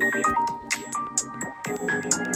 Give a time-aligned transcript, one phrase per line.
[0.00, 0.14] Thank
[2.26, 2.33] you.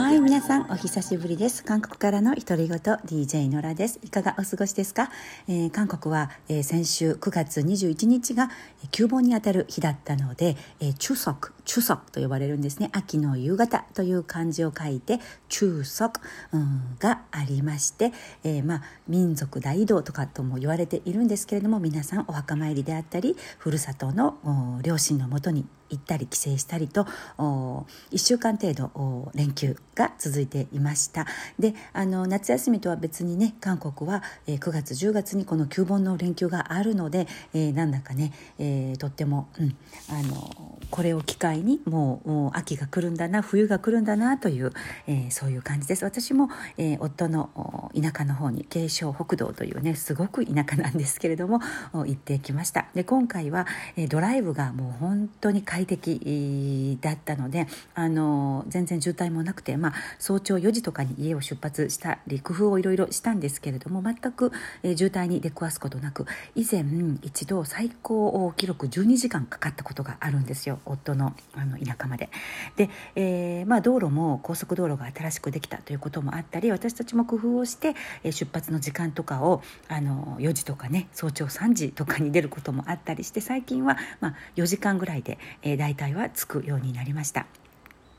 [0.00, 1.64] はい皆さんお久しぶりです。
[1.64, 3.98] 韓国からの独り言 DJ ノラです。
[4.04, 5.10] いかがお過ごしですか、
[5.48, 8.48] えー、韓国は、えー、先週9月21日が
[8.92, 12.90] 旧盆にあたる日だったので、えー、中足中足と呼ばれるんですね。
[12.92, 15.18] 秋の夕方という漢字を書いて
[15.48, 16.20] 中足、
[16.52, 18.12] うん、がありまして、
[18.44, 27.06] えー、まあ民族大移動とかとも言われているんですけれども皆さんお墓参りであったりふるさとの両親のもとに行ったり帰省したりと
[27.38, 27.84] 1
[28.18, 31.26] 週間程度連休が続いていました。
[31.58, 39.76] であの夏休みとは別にね韓国は、9月10月にこの旧盆の連休があるので、えー、なんだかね、えー、とっても、うん、
[40.10, 44.72] あのこれを機会にもうもう秋が来るんだな冬が来るんだなという、
[45.06, 46.04] えー、そういう感じです。
[46.04, 51.60] 私も、えー、夫の田舎の方に慶尚北道というねすごく田舎なんですけれども
[51.92, 52.86] 行ってきました。
[52.94, 66.84] で今回は、え、ドライブがもう本当に快適だったのであの全然渋滞もなくて、まあ、早朝4時とかに家を出発したり工夫をいろいろしたんですけれども全く、え、渋滞に出くわすことなく以前
[67.22, 70.77] 一度最高記録12時間かかったことがあるんですよ。
[70.84, 72.30] 夫のあの田舎まで。
[72.76, 87.46] で、えー、まあ、道路も高速道路が新しくできたということもあったり私たちも工夫をして、え出発の時間とかをあの4時とかね早朝3時とかに出ることもあったりして最近は、まあ、4時間ぐらいで、えー、大体は着くようになりました。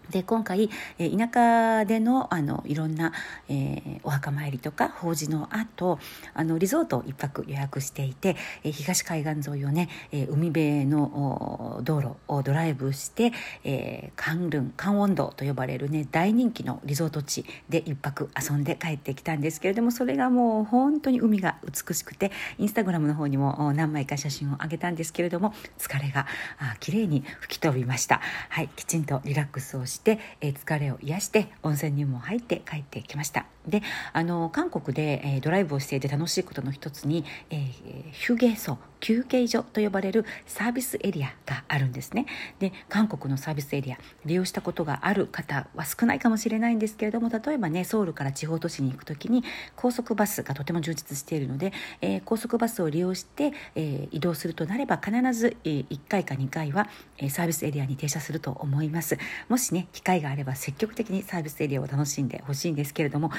[0.10, 3.14] で今回、え、田舎でのあのいろんな、
[3.48, 6.00] えー、お墓参りとか法事の後
[6.34, 13.32] あのリゾートを1泊予約していて、え、東海岸沿いをね、え、海辺の道路をドライブして、
[13.64, 26.26] えー、カンルンカンウォン道と呼ばれるね大人気のリゾート地で1泊遊んで帰ってきたんですけれどもそれがもう本当に海が美しくてインスタグラムの方にも何枚か写真を上げたんですけれども疲れが
[26.58, 28.22] あ綺麗に吹き飛びました。
[28.50, 33.46] はい、きちんとリラックスをしして、えー、疲れを癒して温泉にも入って帰ってきました。
[33.68, 33.84] で
[34.14, 38.78] あの韓国で、えー、ドライブをしていて楽しいことの一つに、えー、ヒュゲソ。
[39.00, 42.26] 休憩所と呼ばれるサービスエリアがあるんですね。
[42.60, 49.44] で韓国のサービスエリア利用したことがある方は少ないかもしれないんですけれども例えばねソウルから地方都市に行く時に
[49.76, 59.18] 高速バスがとても充実しているので、えー、高速バスを利用して、えー、移動するとなれば必ず、えー、1回か2回は、え、サービスエリアに停車すると思います。
[59.48, 63.32] もしね機会があれば積極的にサービスエリアを楽しんでほしいんですけれども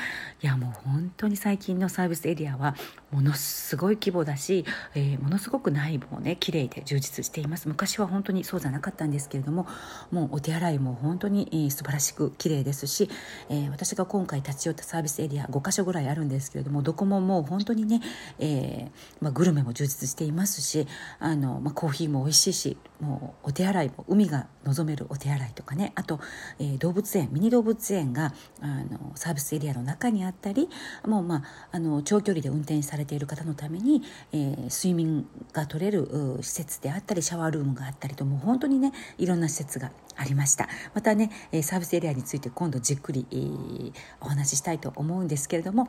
[0.42, 2.74] いやもう本当に最近のサービスエリアは
[3.10, 7.68] ものすごい規模だし、え、ものすごいごく内部もね綺麗で充実しています。
[7.68, 9.66] 昔は本当にそうじゃなかったんですけれども
[10.10, 13.10] もうお手洗いも本当に、えー、素晴らしく綺麗ですし、
[13.48, 18.00] えー、私が今回立ち寄ったサービスエリア5か所ぐらいあるんですけれどもどこももう本当にね、
[18.38, 18.90] えー
[19.20, 20.86] まあ、グルメも充実していますし
[21.18, 26.20] あの、まあ、コーヒーも美味しいしもうお手洗いも海が望めるお手洗いとかねあと、
[26.58, 30.68] えー、動物園ミニ動物園があのサービスエリアの中にあったり
[31.06, 40.68] もう、まあ、あの長距離で運転されている方のために、えー、睡眠が取れる施設であったりシャワールームがあったりともう本当にねいろんな施設がありました。
[40.94, 41.30] またね
[41.62, 43.26] サービスエリアについて今度じっくり、
[44.20, 45.88] お話ししたいと思うんですけれども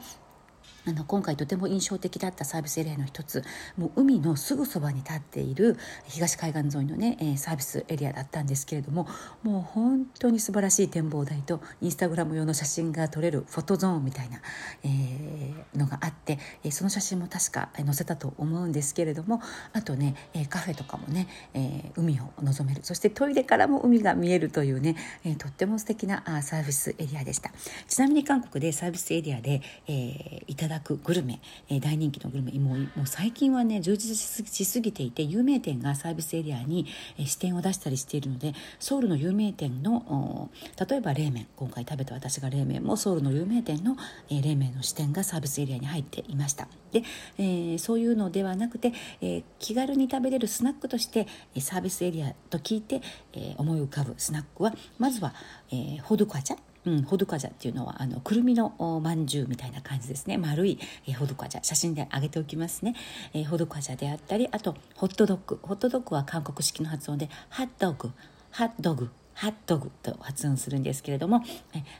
[0.87, 3.43] あの今回とても印象的だったサービスエリアの一つ
[3.77, 5.77] もう海のすぐそばに立っている
[6.07, 9.07] 東海岸沿いのね、えー、サービスエリアだったんですけれども
[9.43, 14.39] もう本当に素晴らしい展望台とインスタグラム用の写真が撮れるフォトゾーンみたいな、
[14.83, 19.41] えー、のがあって、えー、その写真も確か載せたと思うんですけれども
[19.73, 22.81] あとね、えー、カフェとかもね、えー、海を望める。
[22.83, 27.51] そしてトイレからも海が見えるというね、えー、とっても素敵なあサービスエリアでした。
[27.87, 31.39] ちなみに韓国でサービスエリアで、えー、いただくグルメ、
[31.69, 36.85] えー、大人気のグルメもうもう最近はね充実しすぎていて有名店がサービスエリアに、
[37.17, 40.49] えー、支店を出したりしているのでソウルの有名店の
[40.89, 43.95] 例えば冷麺今回食べた私が冷麺もソウルの有名店の、
[44.29, 46.67] えー、冷麺の支店がサービスエリアに入っていました。
[46.91, 47.03] で、
[47.37, 48.91] えー、そういうのではなくて、
[49.21, 51.27] えー、気軽に食べれるスナックとして
[51.59, 53.01] サービスエリアと聞いて、
[53.31, 55.33] えー、思い浮かぶスナックはまずは、
[55.71, 58.73] えー、ホドクアチャうん、ホドカジャっていうのはあのくるみの
[59.03, 60.37] まんじゅうみたいな感じですね。
[60.37, 61.63] 丸い、えー、ホドカジャ。
[61.63, 62.95] 写真で上げておきますね、
[63.33, 65.59] えー、ホドカジャであったりあとホットドッグ。
[65.61, 68.11] ホットドッグは韓国式の発音でハッドグ。
[68.49, 69.09] ハッドグ。
[69.33, 71.39] ハットグと発音するんですけれども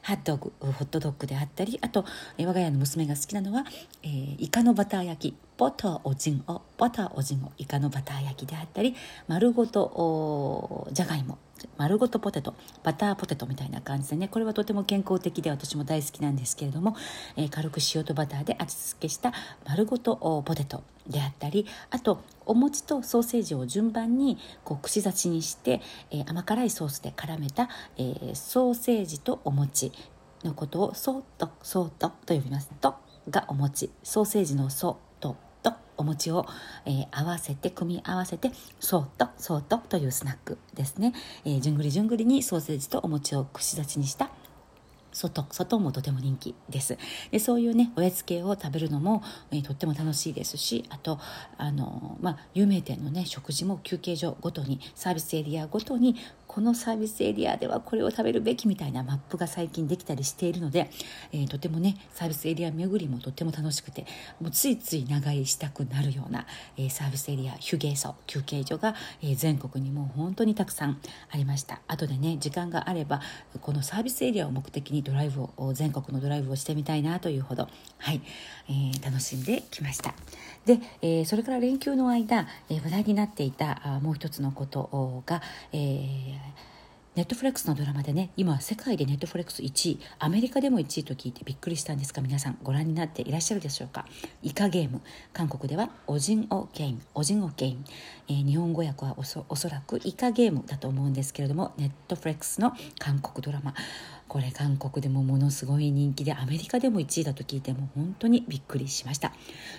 [0.02, 2.06] ハットグホットドッグであったりあと
[2.38, 3.66] 我が家の娘が好きなのは、
[4.04, 5.38] えー、イカのバター焼き。
[5.58, 8.96] バターおじんおバターおじんおイカのバター焼きであったり
[9.28, 11.38] 丸ごとじゃがいも
[11.78, 16.96] 丸ごとポテトバターポテトみたいな感じでねこれはとても健康的で私も大好きなんですけれども、
[17.38, 19.34] えー、軽く塩とバターで味付けした
[19.68, 25.82] 丸ごとポテトであったりあとお餅とソーセージを順番にこう串刺しにして、
[26.12, 29.92] えー、甘辛いソースで絡めた、えー、ソーセージとお餅
[30.44, 32.72] のことをソートソートと呼びます。
[32.82, 32.96] と
[33.30, 33.92] がお餅。
[34.04, 34.94] ソーセージのソ。
[34.94, 35.11] とと
[36.02, 36.48] お餅を、
[36.86, 41.14] えー、合わせて組み合わせてソートソートというスナックですね、
[41.46, 44.30] えー、じゅんぐりじゅんぐりにソーセージとお餅を串刺しにした
[45.14, 46.98] 外外もとても人気です。
[47.32, 49.22] でそういうねおやつ系を食べるのも、
[49.52, 51.20] えー、とっても楽しいですしあと
[51.58, 56.16] あの、まあ、有名店のね食事も休憩所ごとにサービスエリアごとに
[56.52, 60.92] このサービスエリアではこれを食べるべきみたいなマップが最近できたりしているので、
[61.32, 64.06] えー、とてもねサービスエリア巡りもとっても楽しくて
[64.42, 66.46] もうついつい長居したくなるような、
[66.76, 71.00] えー、サービスエリアヒュゲーソ休憩所が、えー、全国にもう本当にたくさん
[71.32, 71.80] ありました。
[71.88, 73.22] 後でね時間があれば
[73.62, 78.22] このサービスエリアを目的にドライブを全国のドライブをしてみたいなというほどはい、
[78.68, 80.14] えー、楽しんできました。
[80.66, 86.41] で、えー、それから連休の間、えー、話題になっていたあもう一つのことが、えー
[87.14, 94.06] Netflix のドラマでね今は世界で Netflix 1位アメリカでも1位と聞いてびっくりしたんですが皆さんご覧になっていらっしゃるでしょうか？
[94.42, 95.02] イカゲーム。
[95.34, 97.86] 韓国では오징어 게임。오징어 게임、
[98.30, 103.74] えー、日本語訳はおそおそらくイカゲームだと思うんですけれども Netflix の韓国ドラマ。
[104.32, 109.34] これ韓国でもものすごい人気でアメリカでも1位だと聞いても本当にびっくりしました、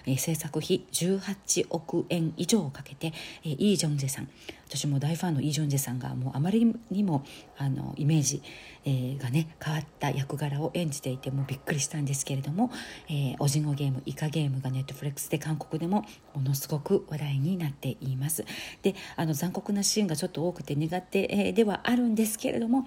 [0.05, 3.15] えー、制作費18億円以上をかけて、
[3.45, 4.29] えー、イ・ジョンジェさん。
[4.69, 7.25] 私も大ファンのイ・ジョンジェさんがもうあまりにも
[7.57, 8.43] あのイメージ、
[8.85, 12.71] えー、がね変わった役柄を演じていてもびっくりしたんですけれども、
[13.09, 16.05] えー、おじんごゲームイカゲームがネットフレックスで韓国でも
[16.35, 18.45] ものすごく話題になっています。
[18.83, 22.87] であの残酷なシーンがちょっと多くて苦手、ではあるんですけれども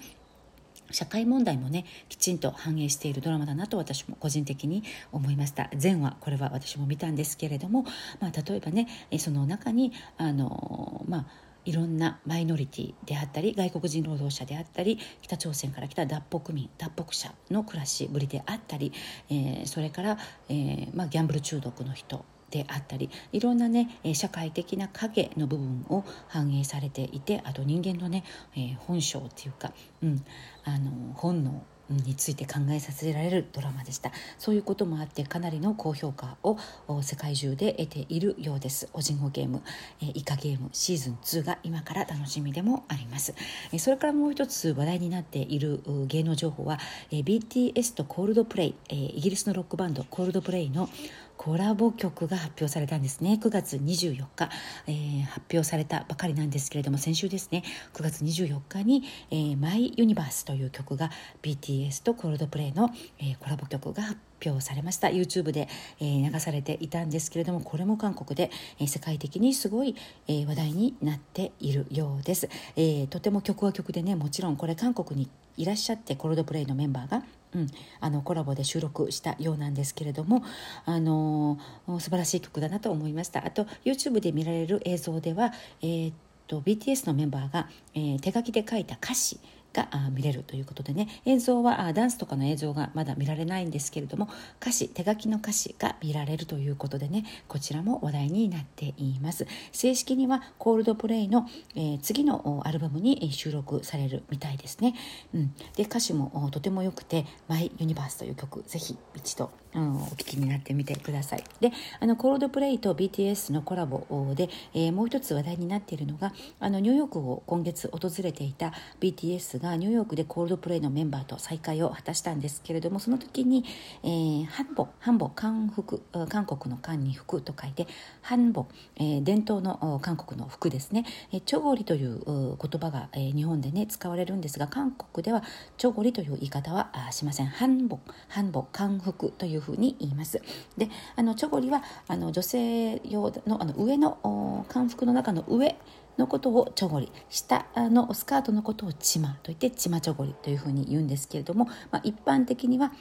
[0.91, 5.69] 社会問題もねきちんと反映しているドラマだなと私も個人的に思いました。
[5.81, 7.83] 前話これは私も見たんですけれども、
[8.19, 8.87] まあ、例えばね
[9.17, 11.25] その中にあのまあ
[11.65, 18.93] いろんなマイノリティであったり外国人労働者であったり北朝鮮から来た脱北民脱北者の暮らしぶりであったり、
[19.29, 20.17] えー、それから、
[20.49, 22.23] えーまあ、ギャンブル中毒の人
[22.55, 28.23] であったりいろんなね社会的な影の部分を反映されていてあと人間のね、
[28.55, 30.23] えー、本性っていうか、うん、
[30.63, 34.11] あの本能について考えさせられるドラマでした。
[34.37, 36.57] そういうこともあってかなりの高評価を
[37.03, 38.89] 世界中で得ているようです。
[38.93, 39.61] おじんごゲーム、
[40.01, 43.35] えイカゲームシーズン2が今から楽しみでもあります、
[43.71, 46.79] えそれからもう一つ話題になっている芸能情報は、
[47.11, 50.89] え BTS とコールドプレイ、えイギリスのロックバンドコールドプレイの
[51.37, 53.39] コラボ曲が発表されたんですね。
[53.41, 54.49] 9月24日、
[54.87, 57.63] えー、発表されたばかりなんですけれども先週ですね。
[57.93, 61.11] 9月24日に「えー、マイ・ユニバース」という曲が
[61.41, 62.89] BTS とコールドプレイの、
[63.19, 65.09] えー、コラボ曲が発表されました。
[65.09, 65.67] YouTube で、
[65.99, 69.95] えー、流されていたんですけれどもこれも韓国で、えー、世界的にすごい、
[70.27, 77.23] えー、話題になっているようです、えー、とても曲は曲でねもちろんこれ韓国にいらっしゃってコールドプレイのメンバーが
[77.55, 77.67] うん、
[78.01, 80.43] あのコラボで収録したようなんですけれども、
[80.85, 83.45] あのー、素晴らしい曲だなと思いました。
[83.45, 86.13] あと YouTube で見られる映像では、えー、っ
[86.47, 89.39] と BTS のメンバーが、えー、手書きで書いた歌詞
[89.75, 91.07] が見れるということでね。
[91.25, 94.29] 映像はダンスとかの映像がまだ見られないんですけれども
[94.61, 99.45] 歌詞手書きの歌詞が見られるということでねこちらも話題になっています。
[99.71, 104.95] 正式にはコールドプレイの、えー、次のアルバムに収録されるみたいですね、
[105.33, 111.43] うん、で歌詞もとても良くて「マイ・ユニバース」という曲ぜひ一度、うん、お聴きになってみてください。
[111.59, 114.05] であのコールドプレイと BTS のコラボ
[114.35, 123.65] で、えー、もう一つ話題になっているのがあのニューヨークを今月訪れていた BTS ががニューヨークでコールドプレイのメンバーと再会を果たしたんですけれどもその時に、
[124.03, 127.87] えー、ハンボハンボ韓服韓国の韓に服と書いて
[128.21, 135.43] ハンボ、えー、伝統の韓国の服ですね、えー、チョゴリという言葉が、えー、日本でね使われるんですが韓国では
[135.77, 137.47] チョゴリという言い方はあしません。
[137.47, 140.41] ハンボハンボ韓服というふうに言います。
[140.77, 145.75] であのチョゴリはあの女性用のあの上の韓服の中の上
[146.17, 152.91] のことをチョゴリ下のスカートのことをチマといってチマチョゴリというふうに言うんですけれども、まあ、一般的には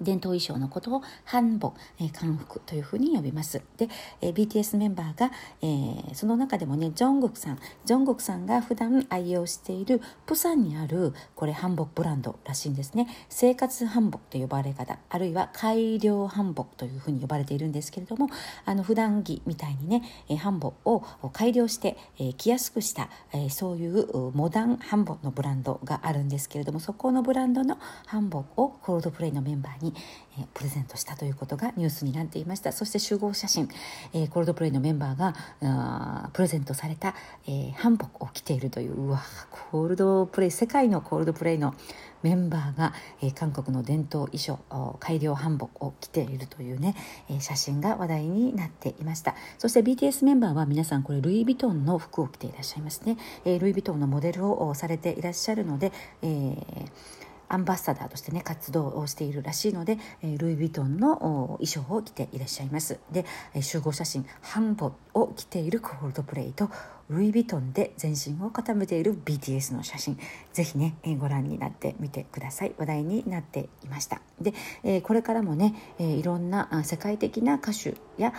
[0.00, 3.62] 伝統衣装のことをハンボ、えー、韓服というふうに呼びます。
[3.76, 3.88] で、
[4.20, 5.30] えー、BTS メンバーが、
[5.62, 13.08] えー、その中でもね、ジョングクさん、ジョングクさんが普段愛用しているプサンにあるこれハンボクブランドらしいんですね。
[13.28, 18.28] 生活ハンボクと呼ばれ方、あるいは改良ハンボクというふうに呼ばれているんですけれども、
[18.64, 29.94] あの普段着みたいにね、えー、ハンボを改良して、えー、着やすくした、えー、そういうモダンハンボのブランドがあるんですけれども、そこのブランドのハンボをコールドプレイのメンバーにに
[30.38, 32.72] えプレゼントしたということがニュースになっていました。
[32.72, 33.68] そして集合写真、
[34.12, 37.14] えー、コールドプレイのメンバーがあープレゼントされた、
[37.46, 39.22] えー、ハンボを着ているといううわ
[39.70, 41.74] コールドプレイ世界のコールドプレイの
[42.22, 44.58] メンバーが、えー、韓国の伝統衣装
[44.98, 46.96] 改良ハンボを着ているというね、
[47.28, 49.34] えー、写真が話題になっていました。
[49.58, 56.90] そして BTS メンバーは皆さんこれルイ・ヴィトンの服を着ていらっしゃいますね、えー、ルイ・ヴィトンのモデルをされていらっしゃるので、えー
[57.54, 62.98] アンバサダーとしてね活動をしているらしいので、えルイ・ヴィトンの衣装を着ていらっしゃいます。
[63.12, 63.24] で
[63.62, 66.68] 集合写真ハンボを着ているコールドプレイと
[67.10, 70.18] ルイ・ヴィトンで全身を固めている BTS の写真。
[70.52, 72.74] ぜひねご覧になってみてください。
[72.78, 74.20] 話題になっていました。
[74.40, 78.32] でこれからもねいろんな世界的な歌手や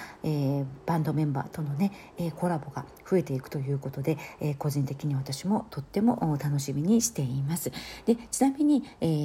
[0.85, 1.91] バンドメンバーとのね
[2.35, 4.17] コラボが増えていくということで
[4.57, 7.71] 個人的に私もとっても楽しみにしています。
[8.05, 8.83] でちなみに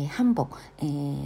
[0.08, 0.48] ハンボ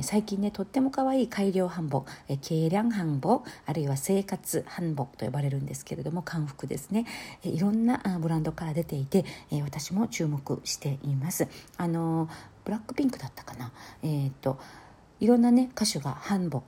[0.02, 2.04] 最近ねとっても可愛い改良ハンボ
[2.46, 7.06] 軽量ハンボあるいは生活ハンボと呼ばれるんですけれども漢服ですね。
[7.42, 11.48] いろんなブランドから出ていて、え私も注目しています。
[11.76, 12.28] あの
[12.64, 14.58] ブラックピンクだったかな、えーと
[15.20, 16.62] いろんなね歌手がハンボ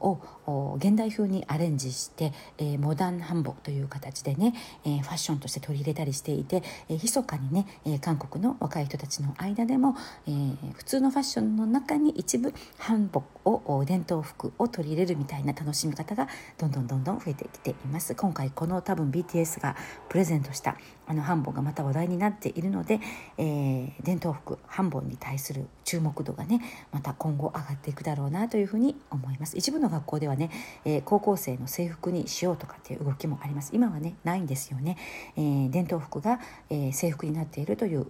[0.00, 4.54] を現代風にアレンジして、えー、モダンハンボという形でね、
[4.84, 10.30] えー、ファッションとして取り入れたりしていて、えー、密かにね、え韓国の若い人たちの間でも、え
[10.74, 16.28] 普通のファッションの中に一部ハンボを伝統服を取り入れるみたいな楽しみ方が
[16.58, 18.14] どんどんどんどん増えてきています。
[18.14, 19.76] 今回この多分 BTS が
[20.08, 23.00] プレゼントしたあのハンボがまた話題になっているので、
[23.38, 29.58] え伝統服ハンボに対する注目度がねまた今後上がっていくだろうなというふうに思います。
[29.58, 30.50] 一部の学校ではね、
[30.86, 33.72] えー、高校生の制服にしようとかっていう動きもあります。
[33.74, 34.96] 今はねないんですよね、
[35.36, 38.06] えー、伝統服が、えー、制服になっているという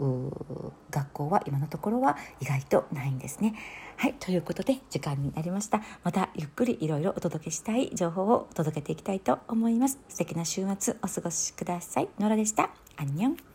[0.90, 3.54] 学校は今のところは意外とないんですね。
[3.96, 5.82] はいということで時間になりました。
[6.04, 9.98] またゆっくりいろいろお届けしたい情報をお届けていきたいと思います。
[10.08, 12.08] 素敵な週末お過ごしください。
[12.20, 12.70] ノラでした。
[12.96, 13.51] アンニョン。